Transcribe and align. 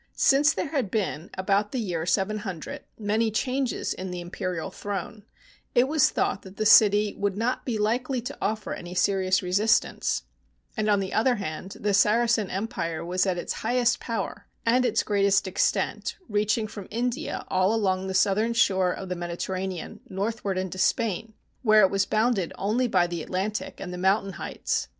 Since 0.15 0.53
there 0.53 0.69
had 0.69 0.89
been, 0.89 1.29
about 1.37 1.71
the 1.71 1.77
year 1.79 2.07
700, 2.07 2.81
many 2.97 3.29
changes 3.29 3.93
on 3.99 4.09
the 4.09 4.19
Imperial 4.19 4.71
throne, 4.71 5.25
it 5.75 5.87
was 5.87 6.09
thought 6.09 6.41
that 6.41 6.57
the 6.57 6.65
city 6.65 7.13
would 7.15 7.37
not 7.37 7.65
be 7.67 7.77
likely 7.77 8.19
to 8.21 8.33
offer 8.41 8.71
CONSTANTINOPLE 8.71 8.79
any 8.79 8.95
serious 8.95 9.43
resistance; 9.43 10.23
and, 10.75 10.89
on 10.89 11.01
the 11.01 11.13
other 11.13 11.35
hand, 11.35 11.77
the 11.81 11.93
Saracen 11.93 12.49
empire 12.49 13.05
was 13.05 13.27
at 13.27 13.37
its 13.37 13.53
highest 13.61 13.99
power 13.99 14.47
and 14.65 14.87
its 14.87 15.03
greatest 15.03 15.47
extent, 15.47 16.15
reaching 16.27 16.65
from 16.65 16.87
India 16.89 17.45
all 17.49 17.71
along 17.71 18.07
the 18.07 18.15
southern 18.15 18.53
shore 18.55 18.91
of 18.91 19.07
the 19.07 19.15
Mediterranean 19.15 19.99
northward 20.09 20.57
into 20.57 20.79
Spain, 20.79 21.35
where 21.61 21.81
it 21.81 21.91
was 21.91 22.07
bounded 22.07 22.51
only 22.57 22.87
by 22.87 23.05
the 23.05 23.21
Atlantic 23.21 23.79
and 23.79 23.93
the 23.93 23.99
mountain 23.99 24.33
heights. 24.33 24.87